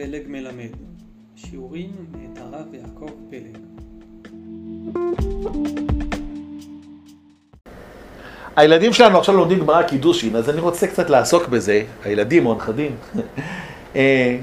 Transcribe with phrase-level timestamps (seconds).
[0.00, 0.70] פלג מלמד,
[1.36, 3.58] שיעורים מאת הרב יעקב פלג.
[8.56, 12.96] הילדים שלנו עכשיו לומדים גמרא קידושין, אז אני רוצה קצת לעסוק בזה, הילדים או הנכדים,
[13.96, 14.36] אה,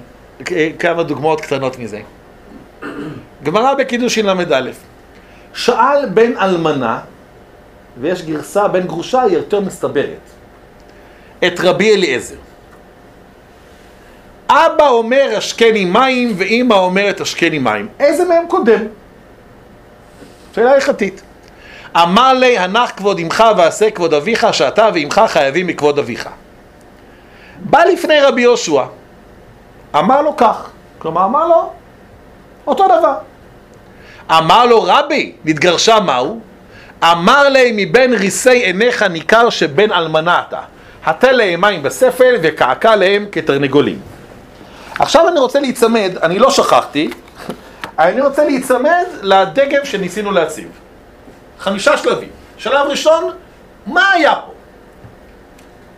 [0.80, 2.02] כמה דוגמאות קטנות מזה.
[3.44, 4.72] גמרא בקידושין ל"א.
[5.54, 7.00] שאל בן אלמנה,
[8.02, 10.30] ויש גרסה בין גרושה היא יותר מסתברת,
[11.48, 12.47] את רבי אליעזר.
[14.50, 17.88] אבא אומר השקני מים ואימא אומרת השקני מים.
[18.00, 18.82] איזה מהם קודם?
[20.56, 21.22] שאלה הלכתית.
[21.96, 26.30] אמר לי הנח כבוד אמך ועשה כבוד אביך שאתה ואמך חייבים מכבוד אביך.
[27.60, 28.84] בא לפני רבי יהושע,
[29.96, 31.72] אמר לו כך, כלומר אמר לו
[32.68, 33.16] אותו דבר.
[34.32, 36.40] אמר לו רבי, נתגרשה מהו?
[37.04, 40.60] אמר לי מבין ריסי עיניך ניכר שבן אלמנה אתה.
[41.06, 44.00] הטה להם מים בספל וקעקע להם כתרנגולים.
[45.00, 47.10] עכשיו אני רוצה להיצמד, אני לא שכחתי,
[48.00, 50.68] אני רוצה להיצמד לדגם שניסינו להציב.
[51.60, 52.30] חמישה שלבים.
[52.58, 53.32] שלב ראשון,
[53.86, 54.52] מה היה פה?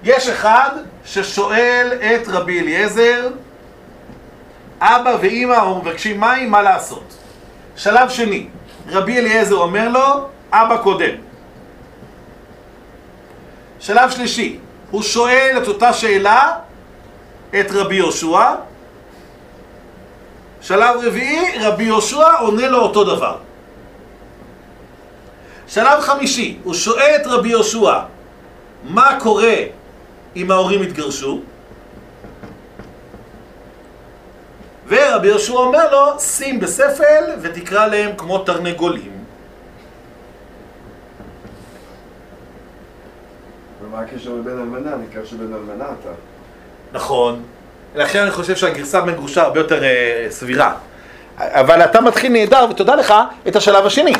[0.03, 0.69] יש אחד
[1.05, 3.27] ששואל את רבי אליעזר,
[4.81, 7.13] אבא ואימא מבקשים מים, מה לעשות?
[7.75, 8.47] שלב שני,
[8.89, 11.15] רבי אליעזר אומר לו, אבא קודם.
[13.79, 14.59] שלב שלישי,
[14.91, 16.53] הוא שואל את אותה שאלה
[17.59, 18.55] את רבי יהושע.
[20.61, 23.37] שלב רביעי, רבי יהושע עונה לו אותו דבר.
[25.67, 27.99] שלב חמישי, הוא שואל את רבי יהושע
[28.83, 29.55] מה קורה
[30.35, 31.41] אם ההורים יתגרשו
[34.87, 39.19] ורבי יהושע אומר לו שים בספל ותקרא להם כמו תרנגולים
[43.81, 44.95] ומה הקשר לבן אלמנה?
[44.95, 46.09] ניכר שבן אלמנה אתה.
[46.93, 47.43] נכון,
[47.95, 50.73] לכן אני חושב שהגרסה בן גרושה הרבה יותר אה, סבירה.
[51.37, 53.13] אבל אתה מתחיל נהדר ותודה לך
[53.47, 54.13] את השלב השני.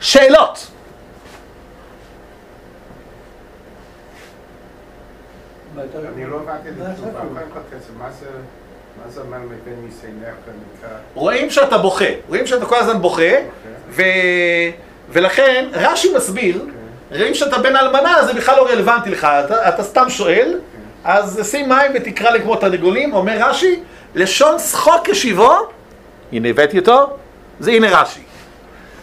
[0.00, 0.66] שאלות.
[6.14, 7.20] אני לא הבנתי את התשובה,
[7.98, 8.10] מה
[9.08, 9.90] זה, אומר מבין?
[11.14, 13.32] רואים שאתה בוכה, רואים שאתה כל הזמן בוכה
[13.88, 14.02] ו...
[15.08, 16.66] ולכן רש"י מסביר,
[17.10, 19.24] רואים שאתה בן אלמנה זה בכלל לא רלוונטי לך,
[19.68, 20.58] אתה סתם שואל
[21.04, 23.80] אז שים מים ותקרא לי כמו תרנגולים, אומר רש"י
[24.14, 25.56] לשון שחוק ישיבו,
[26.32, 27.16] הנה הבאתי אותו,
[27.60, 28.20] זה הנה רש"י.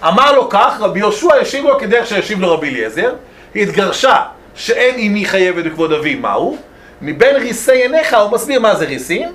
[0.07, 3.13] אמר לו כך, רבי יהושע השיב לו כדרך שהשיב לו רבי אליעזר
[3.55, 4.23] התגרשה
[4.55, 6.57] שאין אמי חייבת בכבוד אבי מהו
[7.01, 9.33] מבין ריסי עיניך, הוא מסביר מה זה ריסים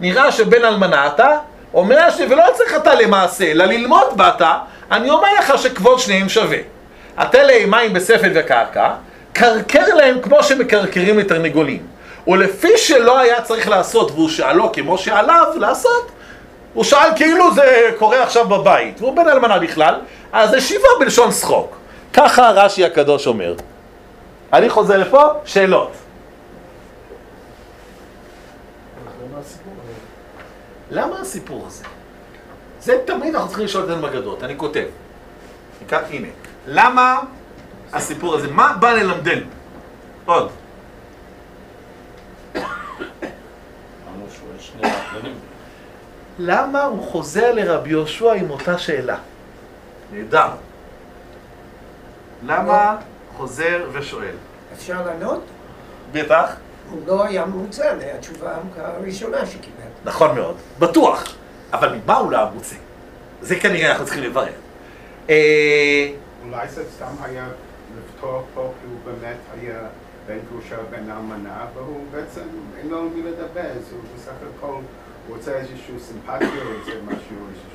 [0.00, 1.38] נראה שבן אלמנה אתה
[1.74, 2.20] אומר ש...
[2.30, 4.42] ולא צריך אתה למעשה, אלא ללמוד באת
[4.90, 6.58] אני אומר לך שכבוד שניהם שווה.
[7.16, 8.90] הטה להם מים בספל וקרקע
[9.32, 11.93] קרקר להם כמו שמקרקרים לתרנגולים
[12.28, 16.10] ולפי שלא היה צריך לעשות והוא שאלו כמו שעליו לעשות
[16.74, 20.00] הוא שאל כאילו זה קורה עכשיו בבית והוא בן אלמנה בכלל
[20.32, 21.76] אז זה שיבה בלשון שחוק
[22.12, 23.54] ככה רש"י הקדוש אומר
[24.52, 25.92] אני חוזר לפה, שאלות
[30.90, 31.84] למה הסיפור הזה?
[32.80, 34.84] זה תמיד אנחנו צריכים לשאול את המגדות, אני כותב.
[35.90, 36.28] הנה.
[36.66, 37.20] למה
[37.92, 38.48] הסיפור הזה?
[38.50, 39.46] מה בא ללמדנו?
[40.24, 40.50] עוד.
[46.38, 49.16] למה הוא חוזר לרבי יהושע עם אותה שאלה?
[50.12, 50.48] נהדר.
[52.46, 52.96] למה
[53.36, 54.34] חוזר ושואל?
[54.72, 55.42] אפשר לענות?
[56.12, 56.56] בטח.
[56.90, 59.84] הוא לא היה מרוצה מהתשובה הראשונה שקיבל.
[60.04, 61.24] נכון מאוד, בטוח.
[61.72, 62.76] אבל ממה הוא לא היה מרוצה?
[63.40, 64.52] זה כנראה אנחנו צריכים לברר.
[65.30, 66.12] אה,
[66.44, 67.46] אולי זה סתם היה
[67.98, 69.78] לפתוח פה כי הוא באמת היה
[70.26, 72.40] בן גרושה בן אלמנה והוא בעצם
[72.78, 77.36] אין לו מי לדבר אז הוא בסך הכל הוא רוצה איזושהי סימפתיה או איזה משהו
[77.50, 77.74] איזשהו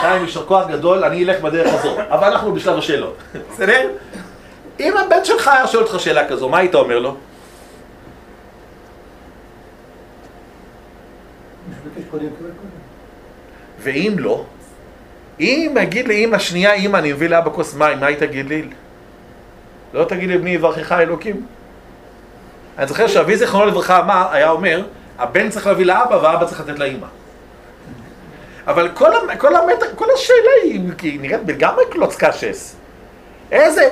[0.00, 1.96] חיים, יישר כוח גדול, אני אלך בדרך הזו.
[2.08, 3.16] אבל אנחנו בשלב השאלות.
[3.52, 3.90] בסדר?
[4.80, 7.16] אם הבן שלך היה שואל אותך שאלה כזו, מה היית אומר לו?
[13.80, 14.44] ואם לא,
[15.40, 18.68] אם אגיד לאמא שנייה, אמא, אני מביא לאבא כוס מים, מה היא תגיד לי?
[19.94, 21.46] לא תגיד לי, בני יברכך אלוקים.
[22.78, 24.82] אני זוכר שאבי זיכרונו לברכה אמר, היה אומר,
[25.18, 27.06] הבן צריך להביא לאבא והאבא צריך לתת לאמא.
[28.66, 32.76] אבל כל, המ- כל, המתח, כל השאלה היא, היא נראית לגמרי קלוץ קשס.
[33.52, 33.88] איזה,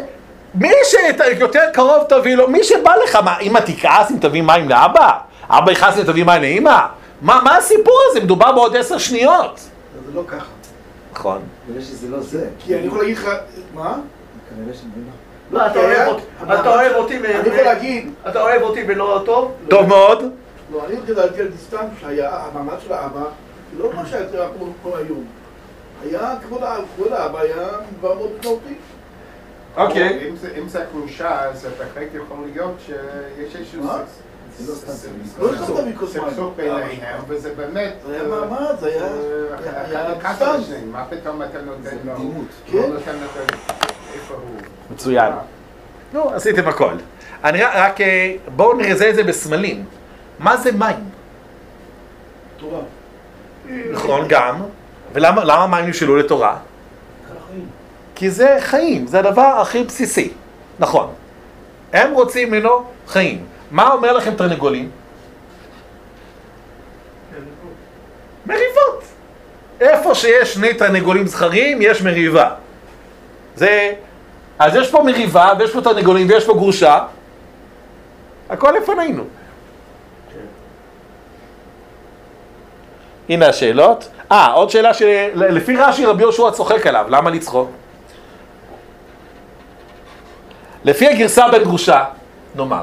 [0.54, 1.24] מי שיותר
[1.72, 5.10] קרוב תביא לו, מי שבא לך, מה, אמא תכעס אם תביא מים לאבא?
[5.48, 6.86] אבא יכעס אם תביא מים לאמא?
[7.22, 8.20] מה, מה הסיפור הזה?
[8.20, 9.60] מדובר בעוד עשר שניות.
[10.06, 10.46] זה לא ככה.
[11.12, 11.40] נכון.
[11.66, 12.48] כנראה שזה לא זה.
[12.58, 13.28] כי אני יכול להגיד לך,
[13.74, 13.94] מה?
[14.50, 15.12] כנראה שזה לא.
[15.50, 16.22] לא, אתה אוהב אותי,
[16.60, 19.52] אתה אוהב אותי, ו- אני יכול להגיד, אתה אוהב אותי ולא טוב?
[19.68, 20.22] טוב מאוד.
[20.72, 23.22] לא, אני גדלתי על דיסטנט שהיה המעמד של האבא,
[23.78, 25.24] לא מה שהיה יותר כמו כמו היום.
[26.02, 28.74] היה, כבוד האבא, כבוד האבא היה דבר מאוד משמעותי.
[29.76, 30.28] אוקיי.
[30.28, 33.82] אם זה- גרושה, אז בהחלט יכול להיות שיש איזשהו
[34.68, 35.10] לא סתם סכסוך-
[35.40, 35.48] לא
[36.22, 36.30] מים.
[36.30, 37.92] סכסוך ביניהם, וזה באמת...
[38.06, 39.02] זה היה מעמד, זה היה-
[40.72, 42.12] אה, מה פתאום אתה נותן לו...
[42.12, 42.18] לא
[42.72, 43.85] כן.
[44.90, 45.32] מצוין.
[46.12, 46.92] נו, עשיתם הכל.
[47.44, 49.84] אני רק- אה, בואו נרזה את זה בסמלים.
[50.38, 50.96] מה זה מים?
[52.56, 52.80] תורה.
[53.92, 54.62] נכון, גם.
[55.12, 56.56] ולמה למה מים נשאלו לתורה?
[58.14, 60.32] כי זה חיים, זה הדבר הכי בסיסי.
[60.78, 61.12] נכון.
[61.92, 63.44] הם רוצים ממנו חיים.
[63.70, 64.90] מה אומר לכם תרנגולים?
[68.46, 69.04] מריבות.
[69.80, 72.50] איפה שיש שני תרנגולים זכרים, יש מריבה.
[73.56, 73.92] זה...
[74.58, 76.98] אז יש פה מריבה, ויש פה תרנגולים, ויש פה גרושה.
[78.50, 79.22] הכל לפנינו.
[83.28, 84.08] הנה השאלות.
[84.32, 87.70] אה, עוד שאלה שלפי רש"י רבי יהושע צוחק עליו, למה לצחוק?
[90.84, 92.04] לפי הגרסה בן גרושה,
[92.54, 92.82] נאמר,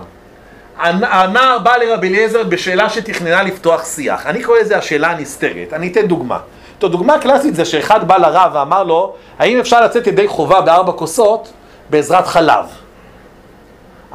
[0.79, 4.25] הנ- הנער בא לרבי אליעזר בשאלה שתכננה לפתוח שיח.
[4.27, 5.73] אני קורא לזה השאלה הנסתרת.
[5.73, 6.39] אני אתן דוגמה.
[6.79, 10.91] טוב, דוגמה קלאסית זה שאחד בא לרב ואמר לו, האם אפשר לצאת ידי חובה בארבע
[10.91, 11.53] כוסות
[11.89, 12.65] בעזרת חלב?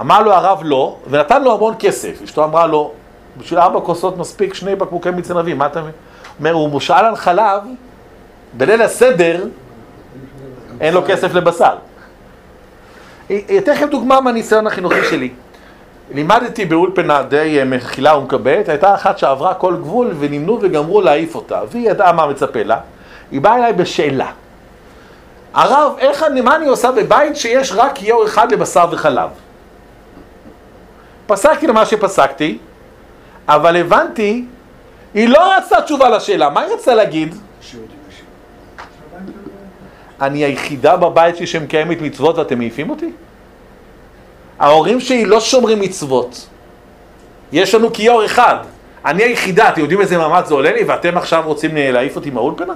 [0.01, 2.23] אמר לו הרב לא, ונתן לו המון כסף.
[2.25, 2.93] אשתו אמרה לו,
[3.39, 5.81] בשביל ארבע כוסות מספיק שני בקבוקי מיץ ענבים, מה אתה
[6.41, 6.53] אומר?
[6.53, 7.63] הוא מושאל על חלב,
[8.53, 9.45] בליל הסדר
[10.81, 11.75] אין לו כסף לבשר.
[13.27, 15.31] אתן לכם דוגמה מהניסיון החינוכי שלי.
[16.15, 21.61] לימדתי באולפנה די אה, מכילה ומקבלת, הייתה אחת שעברה כל גבול ונמנו וגמרו להעיף אותה,
[21.71, 22.81] והיא ידעה מה מצפה לה.
[23.31, 24.31] היא באה אליי בשאלה.
[25.59, 29.31] הרב, איך אני, מה אני עושה בבית שיש רק כיור אחד לבשר וחלב?
[31.27, 32.59] פסקתי למה שפסקתי,
[33.49, 34.45] אבל הבנתי,
[35.15, 37.35] היא לא רצתה תשובה לשאלה, מה היא רצתה להגיד?
[40.21, 43.13] אני היחידה בבית שלי שמקיימת מצוות ואתם מעיפים אותי?
[44.59, 46.47] ההורים שלי לא שומרים מצוות.
[47.53, 48.57] יש לנו כיור אחד.
[49.05, 52.75] אני היחידה, אתם יודעים איזה מאמץ זה עולה לי ואתם עכשיו רוצים להעיף אותי מהאולפנה?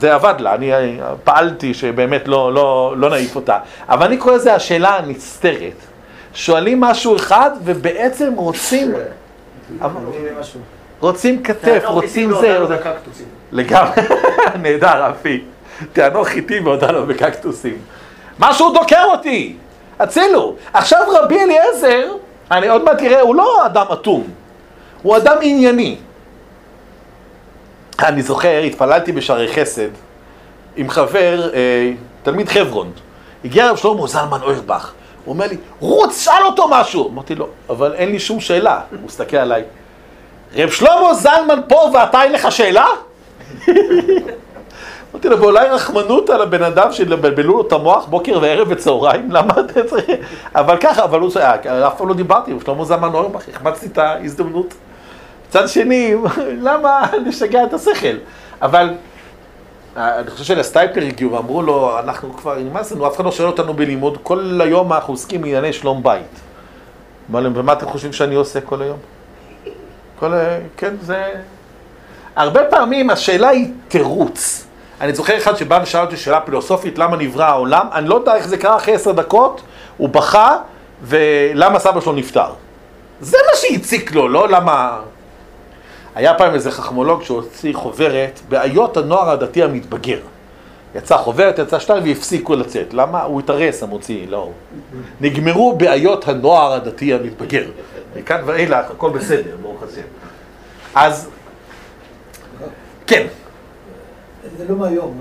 [0.00, 3.58] זה עבד לה, אני פעלתי שבאמת לא, לא, לא נעיף אותה.
[3.88, 5.74] אבל אני קורא לזה השאלה הנסתרת.
[6.34, 8.92] שואלים משהו אחד ובעצם רוצים...
[11.00, 12.60] רוצים כתף, רוצים זה.
[13.52, 14.02] לגמרי,
[14.62, 15.44] נהדר, רפי.
[15.92, 17.78] טענו חיטים ועודה לו בקקטוסים.
[18.38, 19.56] משהו דוקר אותי!
[19.98, 20.54] הצילו!
[20.72, 22.12] עכשיו רבי אליעזר,
[22.50, 24.26] אני עוד מעט תראה, הוא לא אדם אטום,
[25.02, 25.96] הוא אדם ענייני.
[28.08, 29.88] אני זוכר, התפללתי בשערי חסד
[30.76, 31.92] עם חבר, אה,
[32.22, 32.92] תלמיד חברון.
[33.44, 34.92] הגיע הרב שלמה זלמן אוירבך,
[35.24, 37.10] הוא אומר לי, רוץ, שאל אותו משהו!
[37.10, 38.80] אמרתי לו, אבל אין לי שום שאלה.
[38.90, 39.62] הוא מסתכל עליי,
[40.54, 42.86] רב שלמה זלמן פה ואתה אין לך שאלה?
[45.12, 49.54] אמרתי לו, ואולי רחמנות על הבן אדם שבלבלו לו את המוח בוקר וערב וצהריים, למה
[49.60, 50.06] אתה צריך...
[50.54, 51.30] אבל ככה, אבל הוא...
[51.86, 54.74] אף פעם לא דיברתי עם שלמה זלמן אורבך, החמצתי את ההזדמנות.
[55.50, 56.14] מצד שני,
[56.66, 58.16] למה לשגע את השכל?
[58.62, 58.94] אבל
[59.96, 63.48] אה, אני חושב שלסטייפלר הגיעו ואמרו לו, אנחנו כבר, נמאס לנו, אף אחד לא שואל
[63.48, 66.40] אותנו בלימוד, כל היום אנחנו עוסקים בענייני שלום בית.
[67.30, 68.98] אמר להם, ומה אתם חושבים שאני עושה כל היום?
[70.18, 71.24] כל, ה- כן, זה...
[72.36, 74.64] הרבה פעמים השאלה היא תירוץ.
[75.00, 77.86] אני זוכר אחד שבא ושאל אותי שאלה פילוסופית, למה נברא העולם?
[77.92, 79.60] אני לא יודע איך זה קרה אחרי עשר דקות,
[79.96, 80.56] הוא בכה,
[81.02, 82.50] ולמה סבא שלו נפטר.
[83.20, 84.98] זה מה שהציק לו, לא למה...
[86.14, 90.18] היה פעם איזה חכמולוג שהוציא חוברת, בעיות הנוער הדתי המתבגר.
[90.94, 92.94] יצא חוברת, יצא שתיים והפסיקו לצאת.
[92.94, 93.22] למה?
[93.22, 94.50] הוא התארס המוציא, לא.
[95.20, 97.66] נגמרו בעיות הנוער הדתי המתבגר.
[98.16, 100.02] מכאן ואילך, הכל בסדר, ברוך השם.
[100.94, 101.28] אז,
[103.06, 103.26] כן.
[104.56, 105.20] זה לא מהיום,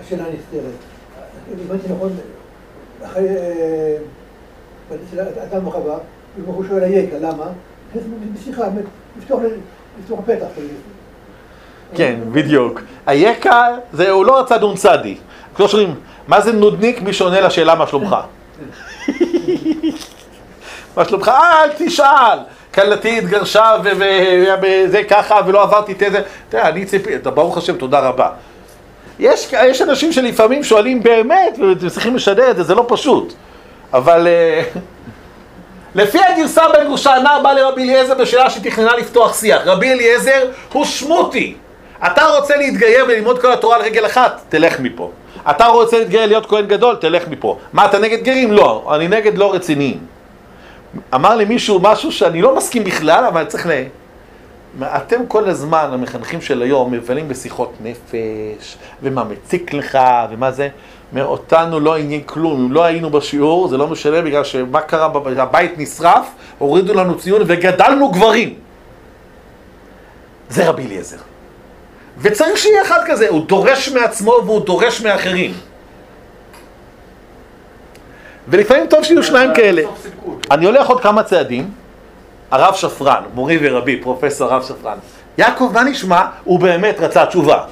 [0.00, 0.72] השאלה הנסתרת.
[1.52, 2.12] אם הבנתי נכון,
[3.04, 3.96] אחרי אה,
[5.42, 5.98] אדם וחווה,
[6.46, 7.46] הוא שואל אייכה, למה?
[8.34, 8.68] בשיחה,
[9.18, 9.40] לפתוח
[11.94, 12.80] כן, בדיוק.
[13.08, 13.66] אייכה,
[14.10, 14.86] הוא לא רצה נ"צ.
[15.54, 15.94] כמו שאומרים,
[16.28, 17.02] מה זה נודניק?
[17.02, 18.16] מי שעונה לשאלה מה שלומך.
[20.96, 21.28] מה שלומך?
[21.28, 22.38] אל תשאל!
[22.74, 26.22] כלתי התגרשה וזה ככה ולא עברתי את זה.
[26.48, 28.30] תראה, אני ציפי, אתה ברוך השם, תודה רבה.
[29.18, 33.32] יש, יש אנשים שלפעמים שואלים באמת, ואתם צריכים לשדר את זה, זה לא פשוט.
[33.92, 34.62] אבל אה,
[35.94, 39.62] לפי הגרסה בן גרושה, הנער בא לרבי אליעזר בשאלה שתכננה לפתוח שיח.
[39.64, 41.54] רבי אליעזר הוא שמוטי.
[42.06, 44.40] אתה רוצה להתגייר וללמוד כל התורה על רגל אחת?
[44.48, 45.10] תלך מפה.
[45.50, 46.96] אתה רוצה להתגייר להיות כהן גדול?
[47.00, 47.58] תלך מפה.
[47.72, 48.52] מה, אתה נגד גרים?
[48.52, 48.92] לא.
[48.94, 49.98] אני נגד לא רציניים.
[51.14, 53.70] אמר לי מישהו משהו שאני לא מסכים בכלל, אבל צריך ל...
[54.82, 59.98] אתם כל הזמן, המחנכים של היום, מבלים בשיחות נפש, ומה מציק לך,
[60.30, 60.68] ומה זה.
[61.18, 65.78] אותנו לא עניין כלום, אם לא היינו בשיעור, זה לא משנה בגלל שמה קרה, הבית
[65.78, 66.28] נשרף,
[66.58, 68.54] הורידו לנו ציון וגדלנו גברים.
[70.48, 71.16] זה רבי אליעזר.
[72.18, 75.52] וצריך שיהיה אחד כזה, הוא דורש מעצמו והוא דורש מאחרים.
[78.48, 79.82] ולפעמים טוב שיהיו שניים כאלה.
[80.50, 81.70] אני הולך עוד כמה צעדים,
[82.50, 84.98] הרב שפרן, מורי ורבי, פרופסור הרב שפרן.
[85.38, 86.22] יעקב, מה נשמע?
[86.44, 87.64] הוא באמת רצה תשובה.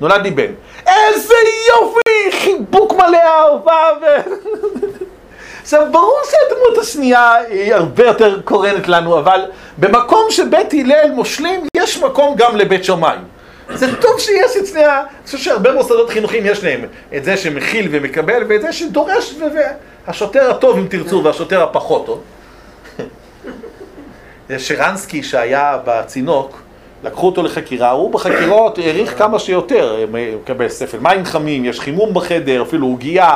[0.00, 0.52] נולד לי בן.
[0.86, 1.34] איזה
[1.68, 2.38] יופי!
[2.40, 4.04] חיבוק מלא אהבה ו...
[5.62, 9.44] עכשיו, ברור שהדמות השנייה היא הרבה יותר קורנת לנו, אבל
[9.78, 13.16] במקום שבית הלל מושלים, יש מקום גם לבית שמאי.
[13.74, 14.86] זה טוב שיש את שני.
[14.86, 14.94] אני
[15.24, 16.84] חושב שהרבה מוסדות חינוכיים יש להם
[17.16, 19.34] את זה שמכיל ומקבל, ואת זה שדורש.
[20.06, 22.20] והשוטר הטוב, אם תרצו, והשוטר הפחות טוב.
[24.58, 26.62] שרנסקי שהיה בצינוק,
[27.04, 32.14] לקחו אותו לחקירה, הוא בחקירות העריך כמה שיותר, הוא מקבל ספל מים חמים, יש חימום
[32.14, 33.34] בחדר, אפילו עוגייה,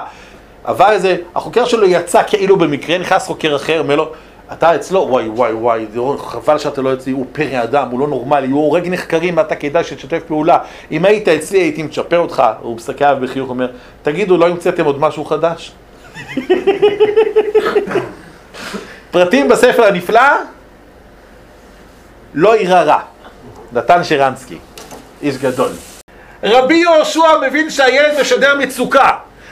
[0.64, 4.12] אבל איזה, החוקר שלו יצא כאילו במקרה, נכנס חוקר אחר, אומר לו,
[4.52, 5.86] אתה אצלו, וואי וואי וואי,
[6.18, 9.84] חבל שאתה לא אצלי, הוא פרא אדם, הוא לא נורמלי, הוא הורג נחקרים ואתה כדאי
[9.84, 10.58] שתשתף פעולה.
[10.90, 13.68] אם היית אצלי הייתי מצ'פר אותך, הוא מסתכל עליו בחיוך, אומר,
[14.02, 15.72] תגידו, לא המצאתם עוד משהו חדש?
[19.10, 20.20] פרטים בספר הנפלא,
[22.34, 22.98] לא יירא רע.
[23.72, 24.58] נתן שרנסקי,
[25.22, 25.70] איש גדול.
[26.42, 29.10] רבי יהושע מבין שהילד משדר מצוקה.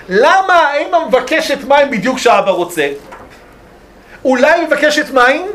[0.08, 2.88] למה האמא מבקשת מים בדיוק כשאבא רוצה?
[4.25, 5.46] אולי מבקשת מים?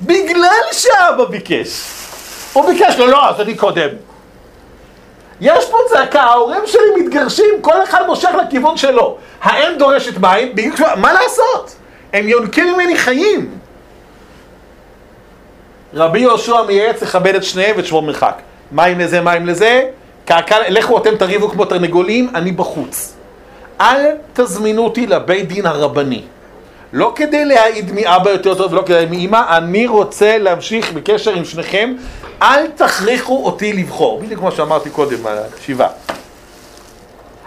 [0.00, 1.82] בגלל שאבא ביקש.
[2.52, 3.88] הוא ביקש לו, לא, אז אני קודם.
[5.40, 9.18] יש פה צעקה, ההורים שלי מתגרשים, כל אחד מושך לכיוון שלו.
[9.42, 10.54] האם דורשת מים?
[10.54, 11.74] בדיוק, מה לעשות?
[12.12, 13.58] הם יונקים ממני חיים.
[15.94, 18.42] רבי יהושע מייעץ לכבד את שניהם ותשמור מרחק.
[18.72, 19.82] מים לזה, מים לזה,
[20.24, 23.14] קעקע, לכו אתם תריבו כמו תרנגולים, אני בחוץ.
[23.80, 26.22] אל תזמינו אותי לבית דין הרבני.
[26.92, 31.94] לא כדי להעיד מאבא יותר טוב ולא כדי מאמא, אני רוצה להמשיך בקשר עם שניכם,
[32.42, 34.20] אל תכריחו אותי לבחור.
[34.20, 35.88] בדיוק כמו שאמרתי קודם בישיבה.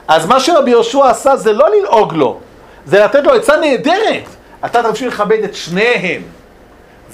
[0.07, 2.39] אז מה שרבי יהושע עשה זה לא ללעוג לו,
[2.85, 4.23] זה לתת לו עצה נהדרת.
[4.65, 6.21] אתה תמשיך לכבד את שניהם,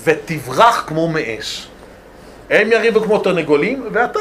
[0.03, 1.67] ותברח כמו מאש.
[2.49, 4.19] הם יריבו כמו תרנגולים, ואתה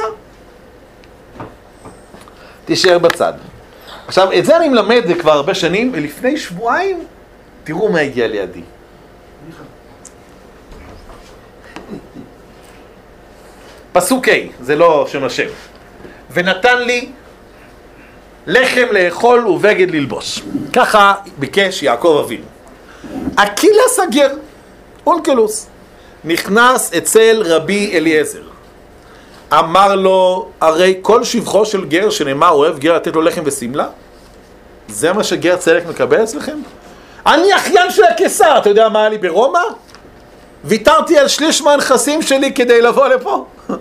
[2.64, 3.32] תישאר בצד.
[4.06, 7.04] עכשיו, את זה אני מלמד כבר הרבה שנים, ולפני שבועיים,
[7.64, 8.62] תראו מה הגיע לידי.
[13.92, 15.48] פסוק ה', זה לא שם השם.
[16.32, 17.08] ונתן לי
[18.46, 20.42] לחם לאכול ובגד ללבוש.
[20.72, 22.44] ככה ביקש יעקב אבינו.
[23.36, 24.30] אקילס הגר,
[25.06, 25.66] אונקלוס,
[26.24, 28.42] נכנס אצל רבי אליעזר.
[29.52, 33.86] אמר לו, הרי כל שבחו של גר שנאמר אוהב גר לתת לו לחם ושמלה?
[34.88, 36.58] זה מה שגר צדק מקבל אצלכם?
[37.26, 39.60] אני אחיין של הקיסר, אתה יודע מה היה לי ברומא?
[40.64, 43.44] ויתרתי על שליש מהנכסים שלי כדי לבוא לפה.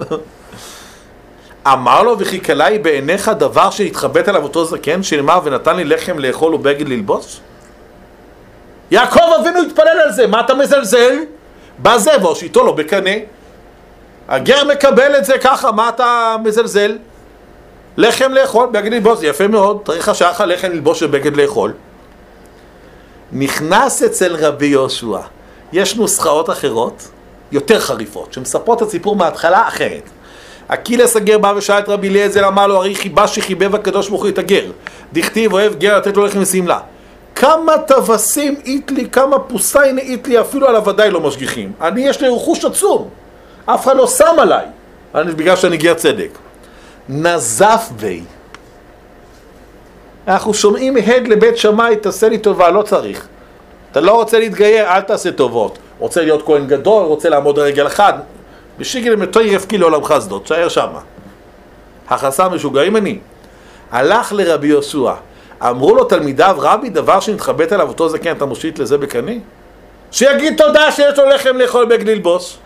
[1.67, 6.19] אמר לו, וכי קלה היא בעיניך דבר שהתחבט עליו אותו זקן, שנאמר ונתן לי לחם
[6.19, 7.39] לאכול ובגד ללבוש?
[8.91, 11.15] יעקב אבינו התפלל על זה, מה אתה מזלזל?
[11.77, 13.10] בא זה והושיטו לו בקנה.
[14.27, 16.98] הגר מקבל את זה ככה, מה אתה מזלזל?
[17.98, 21.74] לחם לאכול, בגד ללבוש, יפה מאוד, צריך לך לחם ללבוש ובגד לאכול.
[23.31, 25.19] נכנס אצל רבי יהושע.
[25.74, 27.08] יש נוסחאות אחרות,
[27.51, 30.03] יותר חריפות, שמספרות את הסיפור מההתחלה אחרת.
[30.67, 34.29] אקילס הגר בא ושאל את רבי אליעזר, אמר לו, הרי חיבה שחיבב הקדוש ברוך הוא
[34.29, 34.65] את הגר.
[35.13, 36.79] דכתיב אוהב גר לתת לו לחם ושמלה.
[37.36, 41.71] כמה טווסים איתלי, כמה פוסייני איתלי, אפילו על הוודאי לא משגיחים.
[41.81, 43.09] אני, יש לי רכוש עצום.
[43.65, 44.65] אף אחד לא שם עליי.
[45.15, 46.29] אני, בגלל שאני גר צדק.
[47.09, 48.24] נזף בי.
[50.27, 53.27] אנחנו שומעים הד לבית שמאי, תעשה לי טובה, לא צריך.
[53.91, 55.77] אתה לא רוצה להתגייר, אל תעשה טובות.
[56.00, 58.13] רוצה להיות כהן גדול, רוצה לעמוד על רגל אחד.
[58.77, 61.00] בשיגל מתוי יפקי לעולמך שדות, תשאר שמה.
[62.09, 63.19] החסם משוגעים אני.
[63.91, 65.13] הלך לרבי יהושע,
[65.61, 69.31] אמרו לו תלמידיו, רבי, דבר שנתחבט עליו אותו זקן, אתה מושיט לזה בקנה?
[70.11, 72.57] שיגיד תודה שיש לו לחם לאכול בגד ללבוש.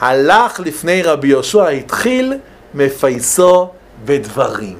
[0.00, 2.34] הלך לפני רבי יהושע, התחיל
[2.74, 3.68] מפייסו
[4.04, 4.78] בדברים.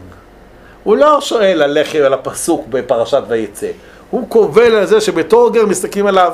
[0.84, 3.70] הוא לא שואל על לחם, על הפסוק בפרשת ויצא.
[4.10, 6.32] הוא קובל על זה שבתור גר מסתכלים עליו,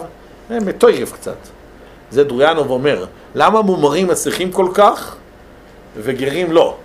[0.51, 1.37] אה, מטויף קצת.
[2.11, 5.17] זה דרויאנוב אומר, למה מומרים מצליחים כל כך
[5.97, 6.77] וגרים לא?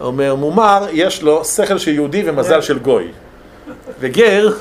[0.00, 3.08] אומר, מומר יש לו שכל של יהודי ומזל של גוי.
[4.00, 4.54] וגר,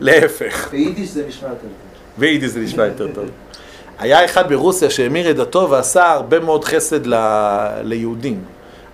[0.00, 0.68] להפך.
[0.70, 1.70] ביידיש זה נשמע יותר טוב.
[2.18, 3.24] ביידיש זה נשמע יותר טוב.
[3.98, 7.14] היה אחד ברוסיה שהמיר את דתו ועשה הרבה מאוד חסד ל...
[7.82, 8.44] ליהודים.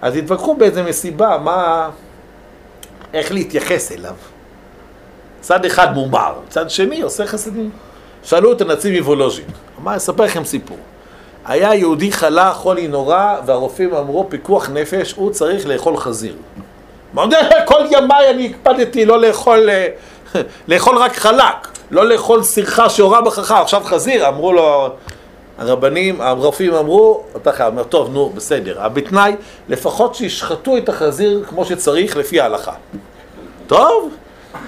[0.02, 1.90] אז התווכחו באיזה מסיבה, מה...
[3.14, 4.14] איך להתייחס אליו.
[5.40, 7.70] צד אחד מומר, צד שני עושה חסדים.
[8.22, 9.44] שאלו את הנציב איבולוז'ין,
[9.80, 10.78] אמר, אספר לכם סיפור.
[11.46, 16.34] היה יהודי חלה, חולי נורא, והרופאים אמרו, פיקוח נפש, הוא צריך לאכול חזיר.
[17.14, 19.88] מודה, כל ימיי אני הקפדתי לא לאכול, אה,
[20.68, 24.88] לאכול רק חלק, לא לאכול סירחה שהורה בכך, עכשיו חזיר, אמרו לו,
[25.58, 29.32] הרבנים, הרופאים אמרו, אתה חייב, אומר, טוב, נו, בסדר, בתנאי,
[29.68, 32.72] לפחות שישחטו את החזיר כמו שצריך לפי ההלכה.
[33.66, 34.14] טוב,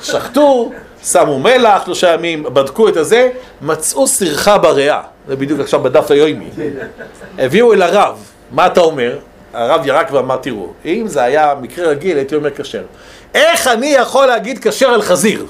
[0.03, 0.71] שחטו,
[1.05, 3.31] שמו מלח שלושה ימים, בדקו את הזה,
[3.63, 6.51] מצאו סירחה בריאה, זה בדיוק עכשיו בדף היומי.
[7.39, 8.19] הביאו אל הרב,
[8.51, 9.19] מה אתה אומר?
[9.53, 12.83] הרב ירק ואמר, תראו, אם זה היה מקרה רגיל, הייתי אומר כשר.
[13.35, 15.47] איך אני יכול להגיד כשר על חזיר?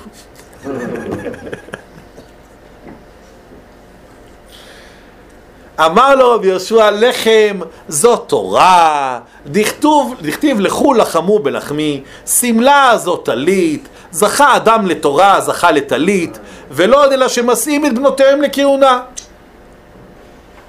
[5.80, 13.88] אמר לו רבי יהושע, לחם זו תורה, דכתוב, דכתיב לכו לחמו בלחמי, שמלה זו טלית,
[14.10, 16.38] זכה אדם לתורה, זכה לטלית,
[16.70, 19.00] ולא עוד אלא שמשאים את בנותיהם לכהונה.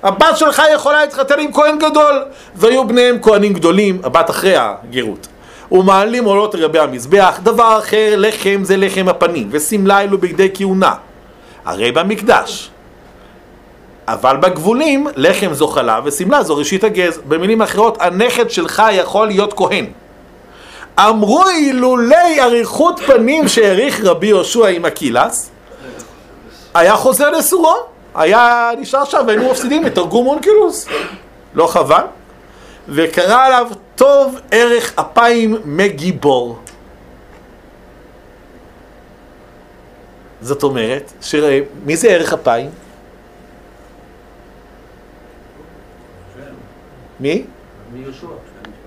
[0.06, 5.28] הבת שלך יכולה להתחתן עם כהן גדול, והיו בניהם כהנים גדולים, הבת אחרי הגרות.
[5.72, 10.94] ומעלים עולות לגבי המזבח, דבר אחר, לחם זה לחם הפנים, ושמלה אלו בגדי כהונה.
[11.66, 12.70] הרי במקדש.
[14.08, 17.20] אבל בגבולים, לחם זו חלב ושמלה זו ראשית הגז.
[17.28, 19.86] במילים אחרות, הנכד שלך יכול להיות כהן.
[21.00, 25.50] אמרו אילולי אריכות פנים שהעריך רבי יהושע עם הקילס,
[26.74, 30.88] היה חוזר לסורו, היה נשאר שם והיינו מפסידים את תרגום אונקילוס.
[31.54, 32.04] לא חבל.
[32.90, 36.60] וקרא עליו טוב ערך אפיים מגיבור.
[40.42, 42.70] זאת אומרת, שראה, מי זה ארך אפיים?
[47.20, 47.44] מי?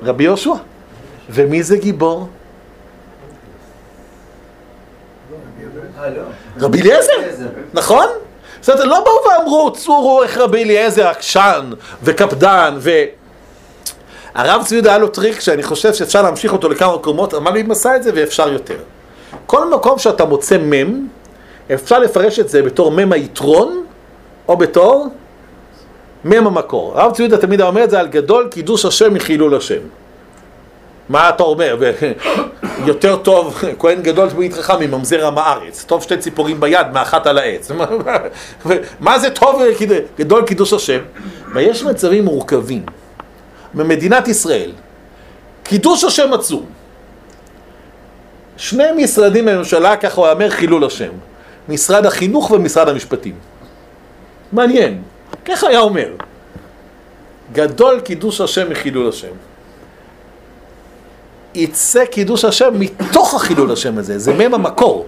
[0.03, 0.55] רבי יהושע.
[1.31, 2.29] ומי זה גיבור?
[6.61, 7.13] רבי אליעזר,
[7.75, 8.07] נכון?
[8.61, 11.71] זאת אומרת, לא באו ואמרו, תראו איך רבי אליעזר עקשן
[12.03, 12.91] וקפדן ו...
[14.35, 17.97] הרב צבי יהודה היה לו טריק שאני חושב שאפשר להמשיך אותו לכמה מקומות, אם עשה
[17.97, 18.77] את זה ואפשר יותר.
[19.47, 21.07] כל מקום שאתה מוצא מם,
[21.75, 23.85] אפשר לפרש את זה בתור מם היתרון,
[24.49, 25.09] או בתור
[26.25, 27.01] מם המקור.
[27.01, 29.81] הרב צבי יהודה תמיד אומר את זה על גדול קידוש השם מחילול השם.
[31.09, 31.77] מה אתה אומר?
[32.87, 35.85] יותר טוב, כהן גדול תמיד חכם מממזר עם הארץ.
[35.85, 37.71] טוב שתי ציפורים ביד, מאחת על העץ.
[39.01, 39.63] מה זה טוב
[40.19, 40.99] גדול קידוש השם?
[41.55, 42.83] ויש מצבים מורכבים.
[43.75, 44.73] במדינת ישראל,
[45.63, 46.67] קידוש השם עצום.
[48.57, 51.11] שני משרדים בממשלה, ככה הוא אומר, חילול השם.
[51.69, 53.35] משרד החינוך ומשרד המשפטים.
[54.53, 55.03] מעניין.
[55.45, 56.09] ככה היה אומר.
[57.53, 59.48] גדול קידוש השם מחילול השם.
[61.59, 65.07] יצא קידוש השם מתוך החילול השם הזה, זה מהם המקור.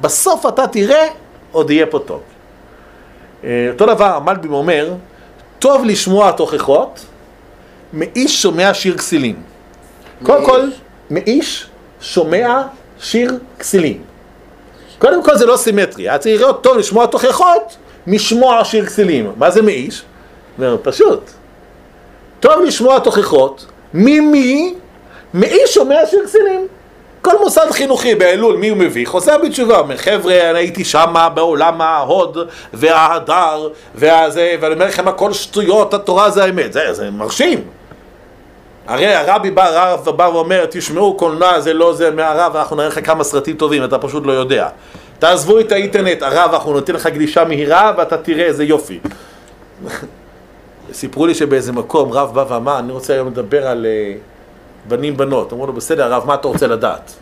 [0.00, 1.06] בסוף אתה תראה,
[1.52, 2.20] עוד יהיה פה טוב.
[3.44, 4.94] אה, אותו דבר המלבים אומר,
[5.58, 7.04] טוב לשמוע תוכחות,
[7.92, 9.36] מאיש שומע שיר כסילים.
[10.22, 10.60] קודם כל,
[11.10, 11.66] מאיש
[12.00, 12.62] שומע
[13.00, 14.02] שיר כסילים.
[14.98, 17.76] קודם כל זה לא סימטרי, היה צריך להיות טוב לשמוע תוכחות
[18.06, 19.32] משמוע שיר כסילים.
[19.36, 20.02] מה זה מאיש?
[20.82, 21.30] פשוט.
[22.40, 24.74] טוב לשמוע תוכחות, ממי?
[25.34, 26.66] מאיש שומע שיר כסילים.
[27.22, 29.06] כל מוסד חינוכי באלול, מי הוא מביא?
[29.06, 32.38] חוזר בתשובה, אומר, חבר'ה, אני הייתי שמה בעולם ההוד
[32.72, 36.72] וההדר והזה, ואני אומר לכם, הכל שטויות, התורה זה האמת.
[36.72, 37.64] זה, זה מרשים.
[38.86, 43.06] הרי הרבי בא, הרב בא ואומר, תשמעו, קולנוע זה לא זה מהרב, אנחנו נראה לך
[43.06, 44.68] כמה סרטים טובים, אתה פשוט לא יודע.
[45.18, 49.00] תעזבו את האינטרנט, הרב, אנחנו נותן לך גלישה מהירה ואתה תראה איזה יופי.
[50.92, 54.31] סיפרו לי שבאיזה מקום רב בא ואמר, אני רוצה היום לדבר על uh,
[54.88, 55.52] בנים בנות.
[55.52, 57.14] אמרו לו, בסדר, הרב, מה אתה רוצה לדעת?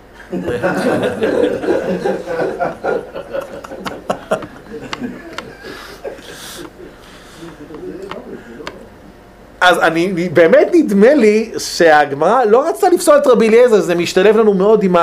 [9.61, 14.55] אז אני, באמת נדמה לי שהגמרא לא רצתה לפסול את רבי אליעזר, זה משתלב לנו
[14.55, 14.97] מאוד עם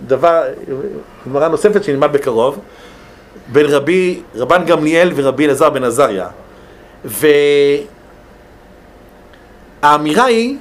[0.00, 0.42] הדבר,
[1.26, 2.58] גמרא נוספת שנלמד בקרוב,
[3.52, 6.28] בין רבי, רבן גמליאל ורבי אלעזר בן עזריה.
[9.82, 10.58] והאמירה היא,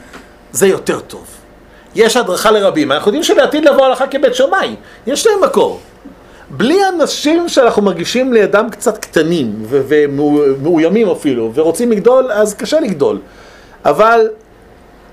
[0.51, 1.25] זה יותר טוב.
[1.95, 4.75] יש הדרכה לרבים, אנחנו יודעים שלעתיד לבוא הלכה כבית שמאי,
[5.07, 5.79] יש להם מקור.
[6.49, 13.19] בלי אנשים שאנחנו מרגישים לידם קצת קטנים ומאוימים אפילו, ורוצים לגדול, אז קשה לגדול.
[13.85, 14.29] אבל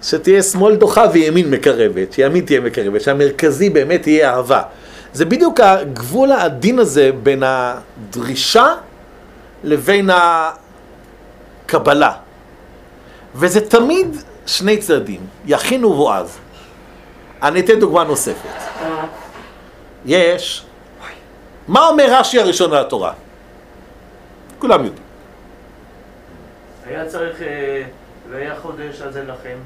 [0.03, 4.63] שתהיה שמאל דוחה וימין מקרבת, שימין תהיה מקרבת, שהמרכזי באמת יהיה אהבה.
[5.13, 8.75] זה בדיוק הגבול העדין הזה בין הדרישה
[9.65, 10.11] לבין
[11.67, 12.13] הקבלה.
[13.35, 14.17] וזה תמיד
[14.49, 16.39] שני צדדים, יכין ובועז.
[17.43, 18.49] אני אתן דוגמה נוספת.
[20.07, 20.65] יש,
[21.69, 23.13] מה אומר רש"י הראשון על התורה?
[24.59, 25.03] כולם יודעים.
[26.87, 27.83] היה צריך, אה,
[28.31, 29.57] והיה חודש הזה לכם.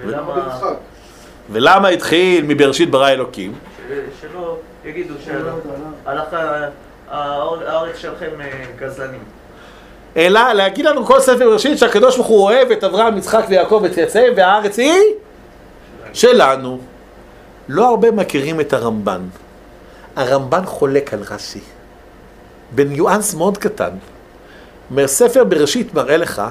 [0.00, 0.58] ולמה.
[1.50, 3.54] ולמה התחיל מבראשית ברא אלוקים?
[4.20, 6.68] שלא יגידו שהלך ה-
[7.08, 8.46] האור- הארץ שלכם אה,
[8.78, 9.22] גזלנים.
[10.16, 14.34] אלא להגיד לנו כל ספר בראשית שהקדוש ברוך הוא אוהב את אברהם, יצחק ויעקב וצאצאיהם
[14.36, 15.00] והארץ היא
[16.12, 16.78] שלנו.
[17.68, 19.20] לא הרבה מכירים את הרמב"ן.
[20.16, 21.60] הרמב"ן חולק על רש"י.
[22.74, 23.90] בניואנס מאוד קטן.
[24.90, 26.42] אומר, ספר בראשית מראה לך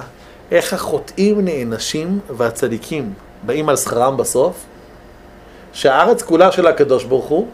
[0.50, 4.64] איך החוטאים נענשים והצדיקים באים על שכרם בסוף,
[5.72, 7.46] שהארץ כולה של הקדוש ברוך הוא,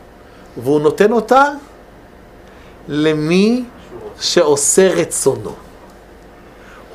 [0.57, 1.45] והוא נותן אותה
[2.89, 3.65] למי
[4.21, 5.68] שעושה רצונו.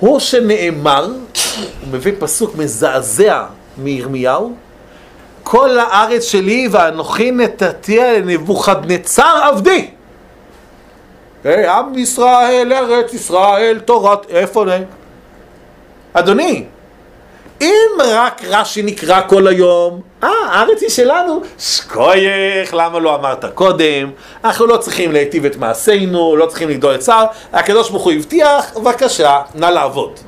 [0.03, 3.43] הוא שנאמר, הוא מביא פסוק מזעזע
[3.77, 4.53] מירמיהו,
[5.43, 9.89] כל הארץ שלי ואנוכי נתתיה לנבוכדנצר עבדי.
[11.43, 14.83] היי, עם ישראל, ארץ ישראל, תורת, איפה זה?
[16.13, 16.65] אדוני,
[17.61, 24.11] אם רק רש"י נקרא כל היום, אה, הארץ היא שלנו, שקוייך, למה לא אמרת קודם?
[24.43, 28.77] אנחנו לא צריכים להיטיב את מעשינו, לא צריכים לגדול את צער, הקדוש ברוך הוא הבטיח,
[28.77, 30.19] בבקשה, נא לעבוד.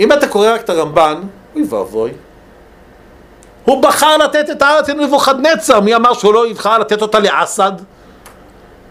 [0.00, 1.22] אם אתה קורא רק את הרמב"ן,
[1.54, 2.10] אוי ואבוי.
[3.64, 7.72] הוא בחר לתת את הארץ לנבוכדנצר, מי אמר שהוא לא יבחר לתת אותה לאסד?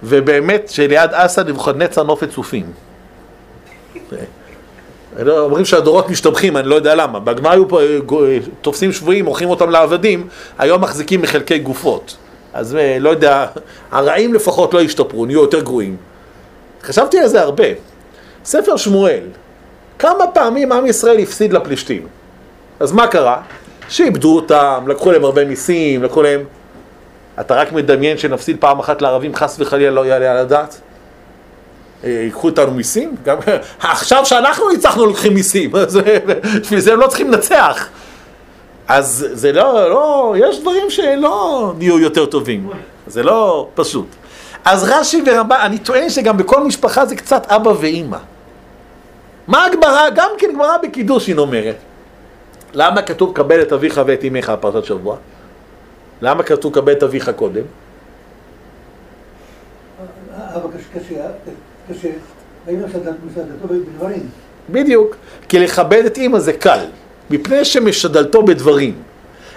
[0.03, 2.65] ובאמת שליד אסד נבוכדנצר נופת צופים.
[5.19, 7.19] לא, אומרים שהדורות משתבחים, אני לא יודע למה.
[7.19, 12.17] בגמרא היו פה אה, אה, תופסים שבויים, מוכרים אותם לעבדים, היום מחזיקים מחלקי גופות.
[12.53, 13.45] אז אה, לא יודע,
[13.91, 15.97] הרעים לפחות לא ישתפרו, נהיו יותר גרועים.
[16.83, 17.63] חשבתי על זה הרבה.
[18.45, 19.23] ספר שמואל,
[19.99, 22.07] כמה פעמים עם ישראל הפסיד לפלישתים?
[22.79, 23.41] אז מה קרה?
[23.89, 26.43] שאיבדו אותם, לקחו להם הרבה מיסים, לקחו להם...
[27.39, 30.81] אתה רק מדמיין שנפסיד פעם אחת לערבים, חס וחלילה לא יעלה על הדעת?
[32.05, 33.15] אה, ייקחו איתנו מיסים?
[33.23, 33.37] גם
[33.81, 35.83] עכשיו שאנחנו ניצחנו לוקחים מיסים, אה,
[36.61, 37.87] בשביל זה הם לא צריכים לנצח.
[38.87, 42.69] אז זה לא, לא, יש דברים שלא נהיו יותר טובים,
[43.07, 44.07] זה לא פשוט.
[44.65, 48.17] אז רש"י ורמב"ן, אני טוען שגם בכל משפחה זה קצת אבא ואימא.
[49.47, 50.09] מה הגמרא?
[50.15, 51.75] גם כן גמרא בקידושין אומרת.
[52.73, 55.17] למה כתוב קבל את אביך ואת אמך פרשת שבוע?
[56.21, 57.63] למה כתוב קבל את אביך קודם?
[64.69, 65.15] בדיוק.
[65.49, 66.85] כי לכבד את אימא זה קל,
[67.29, 68.93] מפני שמשדלתו בדברים.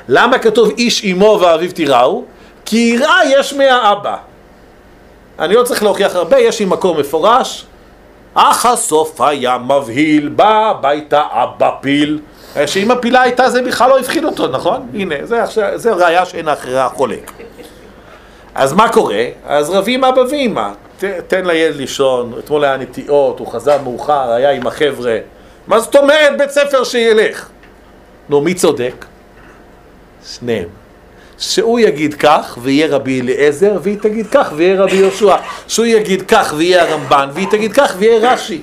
[0.08, 2.24] למה כתוב איש אמו ואביו תיראו?
[2.64, 4.16] כי יראה יש מהאבא.
[5.38, 7.66] אני לא צריך להוכיח הרבה, יש לי מקור מפורש.
[8.34, 12.20] אך הסוף היה מבהיל, בא הביתה אבא פיל.
[12.66, 14.88] שאם הפילה הייתה זה בכלל לא הפחיד אותו, נכון?
[14.94, 15.42] הנה, זה,
[15.74, 17.32] זה ראיה שאין אחריה חולק.
[18.54, 19.24] אז מה קורה?
[19.46, 20.70] אז רבים אבא ואמא,
[21.28, 25.18] תן לילד לישון, אתמול היה נטיעות, הוא חזר מאוחר, היה עם החבר'ה.
[25.66, 27.48] מה זאת אומרת בית ספר שילך?
[28.28, 29.04] נו, מי צודק?
[30.26, 30.68] שניהם.
[31.38, 35.37] שהוא יגיד כך ויהיה רבי אליעזר, והיא תגיד כך ויהיה רבי יהושע.
[35.68, 38.62] שהוא יגיד כך ויהיה הרמב"ן, והיא תגיד כך ויהיה רש"י.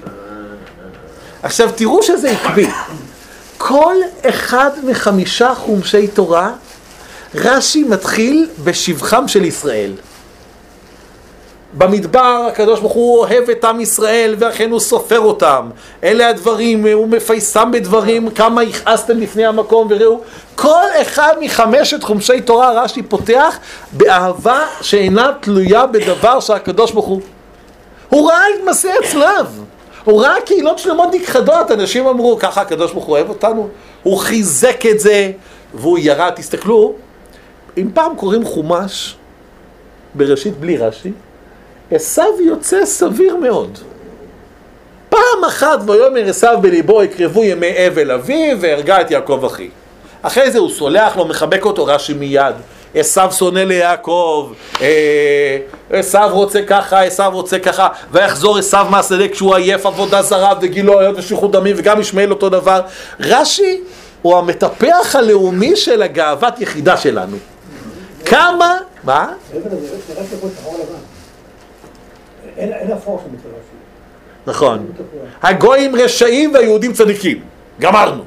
[1.44, 2.68] עכשיו תראו שזה עקבי.
[3.58, 3.96] כל
[4.30, 6.52] אחד מחמישה חומשי תורה,
[7.36, 9.92] רש"י מתחיל בשבחם של ישראל.
[11.78, 15.70] במדבר הקדוש ברוך הוא אוהב את עם ישראל ואכן הוא סופר אותם.
[16.04, 20.20] אלה הדברים, הוא מפייסם בדברים, כמה יכעסתם לפני המקום וראו.
[20.56, 23.60] כל אחד מחמשת חומשי תורה רש"י פותח
[23.92, 27.22] באהבה שאינה תלויה בדבר שהקדוש ברוך הוא.
[28.10, 29.64] הוא ראה את מעשי הצלב.
[30.04, 33.70] הוא ראה קהילות שלמות נכחדות, אנשים אמרו, ככה הקדוש ברוך הוא אוהב אותנו?
[34.04, 35.32] הוא חיזק את זה,
[35.74, 36.94] והוא ירד, תסתכלו,
[37.78, 39.16] אם פעם קוראים חומש,
[40.14, 41.12] בראשית בלי רש"י,
[41.92, 43.80] עשו יוצא סביר מאוד.
[45.10, 49.70] פעם אחת ויאמר עשו בליבו יקרבו ימי אבל אביו והרגה את יעקב אחי.
[50.22, 52.56] אחרי זה הוא סולח לו, מחבק אותו, רש"י מיד.
[52.96, 55.58] עשו שונא ליעקב, אה,
[55.90, 61.18] עשו רוצה ככה, עשו רוצה ככה, ויחזור עשו מהשדה כשהוא עייף עבודה זרה וגילו היות
[61.18, 62.82] ושפיכות דמים וגם ישמעאל אותו דבר.
[63.20, 63.82] רש"י
[64.22, 67.38] הוא המטפח הלאומי של הגאוות יחידה שלנו.
[68.26, 69.34] כמה, מה?
[69.54, 71.00] מעבר לזה, זה רק יכול שחור לבן.
[72.58, 73.76] אין אין שם אצל רש"י.
[74.48, 74.86] נכון.
[75.44, 77.40] הגויים רשעים והיהודים צדיקים.
[77.80, 78.24] גמרנו.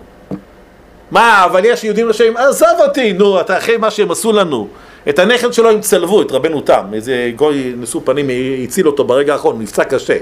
[1.10, 2.36] מה, אבל יש יהודים רשעים?
[2.36, 4.68] עזוב אותי, נו, אתה אחרי מה שהם עשו לנו.
[5.08, 8.28] את הנכד שלו הם צלבו, את רבנו תם, איזה גוי נשוא פנים
[8.64, 10.16] הציל אותו ברגע האחרון, נפצע קשה.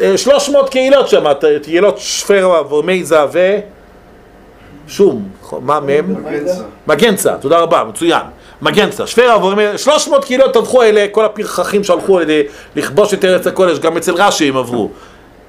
[0.00, 1.24] אה, 300 קהילות שם,
[1.62, 3.58] קהילות שפרה ומייזה ו...
[4.88, 5.28] שום,
[5.60, 6.24] מה מהם?
[6.24, 6.62] מגנצה.
[6.86, 8.22] מגנצה, תודה רבה, מצוין.
[8.62, 12.42] מגנצה, שפרה ואומר, 300 קהילות טבחו אלה, כל הפרחחים שהלכו אלה
[12.76, 14.90] לכבוש את ארץ הקודש, גם אצל רש"י הם עברו.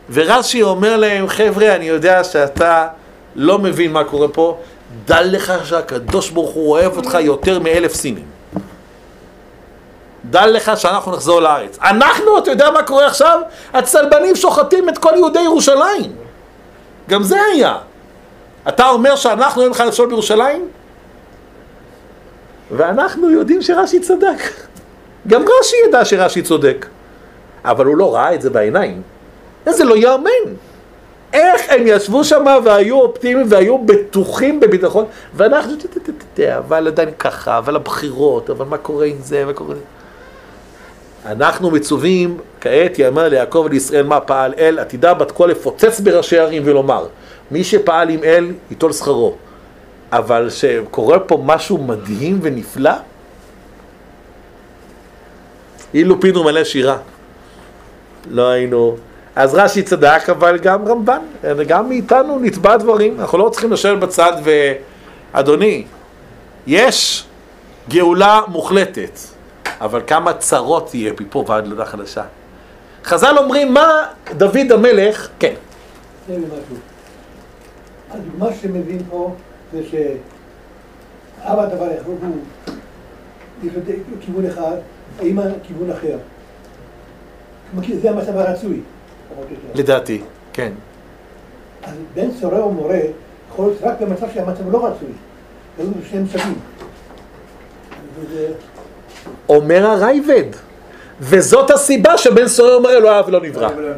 [0.09, 2.87] ורש"י אומר להם, חבר'ה, אני יודע שאתה
[3.35, 4.57] לא מבין מה קורה פה,
[5.05, 8.25] דע לך שהקדוש ברוך הוא אוהב אותך יותר מאלף סינים.
[10.25, 11.77] דע לך שאנחנו נחזור לארץ.
[11.83, 13.39] אנחנו, אתה יודע מה קורה עכשיו?
[13.73, 16.11] הצלבנים שוחטים את כל יהודי ירושלים.
[17.09, 17.77] גם זה היה.
[18.67, 20.67] אתה אומר שאנחנו אין לך לשאול בירושלים?
[22.71, 24.39] ואנחנו יודעים שרש"י צדק.
[25.27, 26.85] גם רש"י ידע שרש"י צודק.
[27.65, 29.01] אבל הוא לא ראה את זה בעיניים.
[29.69, 30.55] זה לא ייאמן.
[31.33, 35.73] איך הם ישבו שם והיו אופטימיים והיו בטוחים בביטחון, ואנחנו,
[36.57, 41.31] אבל עדיין ככה, אבל הבחירות, אבל מה קורה עם זה, מה קורה עם זה.
[41.31, 46.61] אנחנו מצווים, כעת יאמר ליעקב ולישראל מה פעל אל, עתידה בת קול לפוצץ בראשי ערים
[46.65, 47.05] ולומר,
[47.51, 49.35] מי שפעל עם אל, ייטול שכרו.
[50.11, 52.91] אבל שקורה פה משהו מדהים ונפלא,
[55.93, 56.97] אילו פינו מלא שירה.
[58.29, 58.95] לא היינו...
[59.35, 61.21] אז רש"י צדק, אבל גם רמב"ן,
[61.67, 64.51] גם מאיתנו נתבע דברים, אנחנו לא צריכים לשבת בצד ו...
[65.33, 65.85] אדוני,
[66.67, 67.25] יש
[67.89, 69.19] גאולה מוחלטת,
[69.81, 72.23] אבל כמה צרות יהיה מפה ועד להודעה חדשה.
[73.03, 73.87] חז"ל אומרים, מה
[74.37, 75.53] דוד המלך, כן,
[76.27, 76.75] תן לי משהו.
[78.11, 79.35] הדוגמה שמביאים פה
[79.73, 82.17] זה שאבא דבר אחד הוא,
[84.21, 84.75] כיוון אחד,
[85.19, 86.17] האמא כיוון אחר.
[88.01, 88.79] זה המצב הרצוי.
[89.75, 90.21] לדעתי,
[90.53, 90.71] כן.
[91.83, 92.99] אז בן סורר ומורה
[93.49, 95.11] יכול להיות רק במצב שהמצב לא רצוי.
[95.77, 96.59] היו שניהם שווים.
[98.19, 98.53] וזה...
[99.49, 100.43] אומר הרייבד,
[101.19, 103.67] וזאת הסיבה שבן סורר אומר לא אהב ולא נברא.
[103.67, 103.89] אני לא.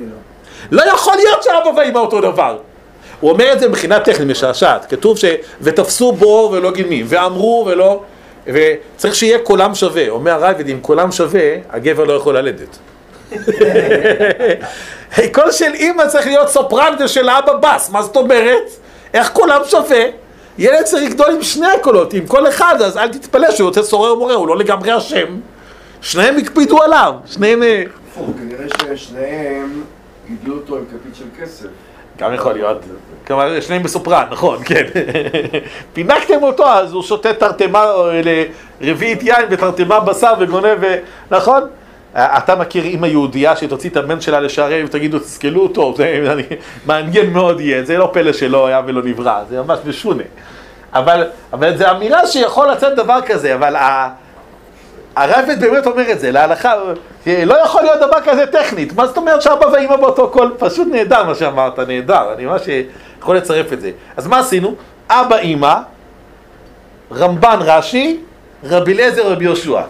[0.71, 2.59] לא יכול להיות שאבא ואמא אותו דבר.
[3.23, 4.85] הוא אומר את זה מבחינה טכנית משעשעת.
[4.89, 5.25] כתוב ש...
[5.61, 8.01] ותפסו בור ולא גימים, ואמרו ולא...
[8.47, 10.09] וצריך שיהיה קולם שווה.
[10.09, 12.77] אומר הרייבד, אם קולם שווה, הגבר לא יכול ללדת.
[15.35, 18.69] קול של אימא צריך להיות סופרנטה של אבא בס, מה זאת אומרת?
[19.13, 20.03] איך קולם שווה?
[20.57, 24.13] ילד צריך לגדול עם שני הקולות, עם כל אחד, אז אל תתפלא שהוא יוצא סורר
[24.13, 25.39] ומורה, הוא לא לגמרי אשם.
[26.01, 27.63] שניהם הקפידו עליו, שניהם...
[27.63, 27.83] אה,
[28.15, 29.83] כנראה ששניהם
[30.27, 31.67] גידלו אותו עם כפית של כסף.
[32.17, 32.77] גם יכול להיות.
[33.27, 34.83] כלומר, שניהם בסופרן, נכון, כן.
[35.93, 38.43] פינקתם אותו, אז הוא שותה תרתמה, אה,
[38.81, 40.77] רביעית יין ותרתמה בשר וגונב,
[41.31, 41.61] נכון?
[42.15, 46.43] אה, אתה מכיר אימא יהודייה שתוציא את הבן שלה לשערי ותגידו, תסכלו אותו, זה אני-
[46.85, 50.23] מעניין מאוד יהיה, זה לא פלא שלא היה ולא נברא, זה ממש משונה.
[50.93, 51.23] אבל,
[51.53, 54.09] אבל זו אמירה שיכול לצאת דבר כזה, אבל ה...
[55.15, 56.73] הרייבד באמת אומר את זה, להלכה,
[57.27, 60.55] לא יכול להיות דבר כזה טכנית, מה זאת אומרת שאבא ואמא באותו קול?
[60.57, 62.61] פשוט נהדר מה שאמרת, נהדר, אני ממש
[63.19, 63.91] יכול לצרף את זה.
[64.17, 64.75] אז מה עשינו?
[65.09, 65.75] אבא, אמא,
[67.11, 68.19] רמב"ן, רש"י,
[68.63, 69.81] רבי אליעזר, רבי יהושע.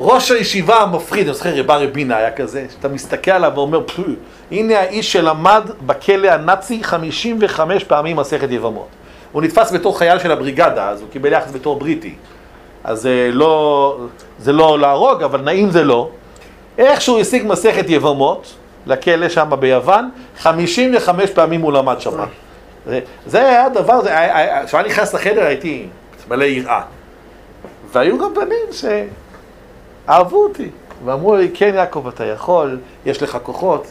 [0.00, 4.02] ראש הישיבה המפחיד, אני זוכר רבה רבינה היה כזה, שאתה מסתכל עליו ואומר, "פו,
[4.50, 8.88] הנה האיש שלמד בכלא הנאצי 55 פעמים מסכת יבמות.
[9.32, 12.14] הוא נתפס בתור חייל של הבריגדה, אז הוא קיבל יחס בתור בריטי.
[12.84, 13.96] אז זה לא,
[14.38, 16.08] זה לא להרוג, אבל נעים זה לא.
[16.78, 18.54] איכשהו השיג מסכת יבמות
[18.86, 22.10] לכלא שם ביוון, 55 פעמים הוא למד שם.
[22.86, 25.86] זה, זה היה דבר, זה היה- היה- כשאני נכנס לחדר הייתי
[26.28, 26.80] מלא יראה.
[27.92, 28.92] והיו גם בנים
[30.06, 30.70] שאהבו אותי,
[31.04, 33.86] ואמרו לי, כן יעקב אתה יכול, יש לך כוחות,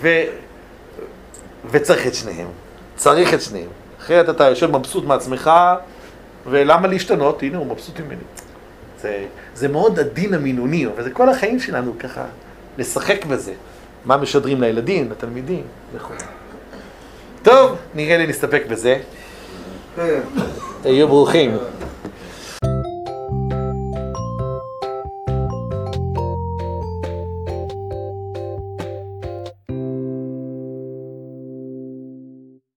[0.00, 0.08] ו...
[1.70, 2.46] וצריך את שניהם,
[2.96, 3.68] צריך את שניהם.
[4.00, 5.50] אחרת אתה יושב מבסוט מעצמך,
[6.46, 7.42] ולמה להשתנות?
[7.42, 8.22] הנה הוא מבסוט ממני.
[9.00, 9.24] זה,
[9.54, 12.24] זה מאוד הדין המינוני, וזה כל החיים שלנו ככה,
[12.78, 13.52] לשחק בזה.
[14.04, 15.62] מה משדרים לילדים, לתלמידים
[15.94, 16.14] וכו'.
[17.42, 18.98] טוב, נראה לי נסתפק בזה.
[20.82, 21.56] תהיו ברוכים.